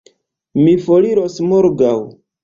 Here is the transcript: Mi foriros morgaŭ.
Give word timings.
Mi 0.59 0.71
foriros 0.85 1.35
morgaŭ. 1.49 1.93